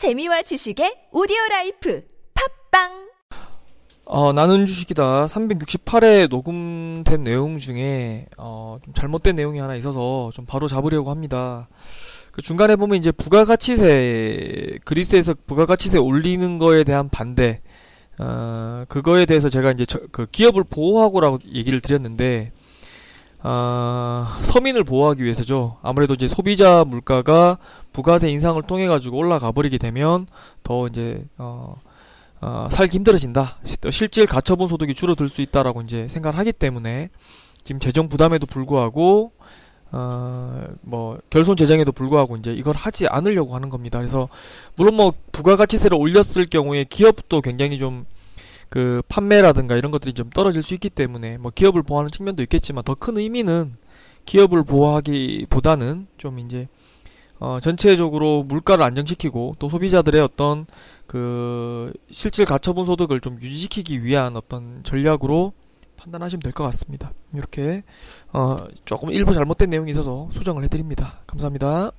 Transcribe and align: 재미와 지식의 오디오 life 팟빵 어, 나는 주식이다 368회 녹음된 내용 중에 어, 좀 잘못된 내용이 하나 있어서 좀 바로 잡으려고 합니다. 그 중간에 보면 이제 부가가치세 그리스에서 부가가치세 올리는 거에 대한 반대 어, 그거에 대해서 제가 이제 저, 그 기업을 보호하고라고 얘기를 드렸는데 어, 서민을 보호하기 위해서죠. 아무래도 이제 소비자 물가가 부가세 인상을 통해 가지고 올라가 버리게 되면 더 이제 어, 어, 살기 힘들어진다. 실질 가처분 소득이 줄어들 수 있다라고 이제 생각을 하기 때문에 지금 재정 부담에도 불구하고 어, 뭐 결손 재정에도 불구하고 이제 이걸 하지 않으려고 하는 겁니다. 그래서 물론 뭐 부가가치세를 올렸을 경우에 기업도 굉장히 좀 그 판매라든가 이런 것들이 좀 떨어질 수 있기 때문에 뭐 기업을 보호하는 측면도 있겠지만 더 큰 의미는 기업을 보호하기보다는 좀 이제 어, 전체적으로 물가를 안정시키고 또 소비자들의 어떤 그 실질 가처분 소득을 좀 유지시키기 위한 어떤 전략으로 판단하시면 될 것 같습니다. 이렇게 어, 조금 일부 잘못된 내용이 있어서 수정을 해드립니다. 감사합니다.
재미와 0.00 0.40
지식의 0.40 1.08
오디오 1.12 1.36
life 1.50 2.02
팟빵 2.70 3.10
어, 4.06 4.32
나는 4.32 4.64
주식이다 4.64 5.26
368회 5.26 6.30
녹음된 6.30 7.22
내용 7.22 7.58
중에 7.58 8.24
어, 8.38 8.78
좀 8.82 8.94
잘못된 8.94 9.36
내용이 9.36 9.58
하나 9.58 9.74
있어서 9.74 10.30
좀 10.32 10.46
바로 10.46 10.68
잡으려고 10.68 11.10
합니다. 11.10 11.68
그 12.32 12.40
중간에 12.40 12.76
보면 12.76 12.96
이제 12.96 13.12
부가가치세 13.12 14.78
그리스에서 14.86 15.34
부가가치세 15.46 15.98
올리는 15.98 16.56
거에 16.56 16.82
대한 16.82 17.10
반대 17.10 17.60
어, 18.18 18.86
그거에 18.88 19.26
대해서 19.26 19.50
제가 19.50 19.70
이제 19.72 19.84
저, 19.84 19.98
그 20.10 20.24
기업을 20.24 20.64
보호하고라고 20.64 21.40
얘기를 21.52 21.82
드렸는데 21.82 22.52
어, 23.42 24.26
서민을 24.42 24.84
보호하기 24.84 25.22
위해서죠. 25.22 25.78
아무래도 25.82 26.14
이제 26.14 26.28
소비자 26.28 26.84
물가가 26.86 27.58
부가세 27.92 28.30
인상을 28.30 28.60
통해 28.62 28.86
가지고 28.86 29.18
올라가 29.18 29.52
버리게 29.52 29.78
되면 29.78 30.26
더 30.62 30.86
이제 30.86 31.24
어, 31.38 31.76
어, 32.40 32.68
살기 32.70 32.96
힘들어진다. 32.96 33.58
실질 33.90 34.26
가처분 34.26 34.68
소득이 34.68 34.94
줄어들 34.94 35.28
수 35.28 35.42
있다라고 35.42 35.82
이제 35.82 36.08
생각을 36.08 36.38
하기 36.38 36.52
때문에 36.52 37.10
지금 37.64 37.80
재정 37.80 38.08
부담에도 38.08 38.46
불구하고 38.46 39.32
어, 39.92 40.64
뭐 40.82 41.18
결손 41.30 41.56
재정에도 41.56 41.92
불구하고 41.92 42.36
이제 42.36 42.52
이걸 42.52 42.76
하지 42.76 43.06
않으려고 43.08 43.54
하는 43.54 43.68
겁니다. 43.68 43.98
그래서 43.98 44.28
물론 44.76 44.94
뭐 44.94 45.12
부가가치세를 45.32 45.96
올렸을 45.98 46.46
경우에 46.50 46.84
기업도 46.84 47.40
굉장히 47.40 47.78
좀 47.78 48.06
그 48.70 49.02
판매라든가 49.08 49.76
이런 49.76 49.90
것들이 49.90 50.12
좀 50.14 50.30
떨어질 50.30 50.62
수 50.62 50.74
있기 50.74 50.88
때문에 50.90 51.38
뭐 51.38 51.50
기업을 51.52 51.82
보호하는 51.82 52.10
측면도 52.10 52.42
있겠지만 52.44 52.84
더 52.84 52.94
큰 52.94 53.18
의미는 53.18 53.74
기업을 54.26 54.62
보호하기보다는 54.62 56.06
좀 56.16 56.38
이제 56.38 56.68
어, 57.40 57.58
전체적으로 57.60 58.42
물가를 58.44 58.84
안정시키고 58.84 59.56
또 59.58 59.68
소비자들의 59.68 60.20
어떤 60.20 60.66
그 61.06 61.92
실질 62.10 62.44
가처분 62.44 62.84
소득을 62.86 63.20
좀 63.20 63.38
유지시키기 63.40 64.04
위한 64.04 64.36
어떤 64.36 64.82
전략으로 64.84 65.52
판단하시면 65.96 66.40
될 66.42 66.52
것 66.52 66.64
같습니다. 66.64 67.12
이렇게 67.34 67.82
어, 68.32 68.56
조금 68.84 69.10
일부 69.10 69.34
잘못된 69.34 69.70
내용이 69.70 69.90
있어서 69.90 70.28
수정을 70.30 70.64
해드립니다. 70.64 71.20
감사합니다. 71.26 71.90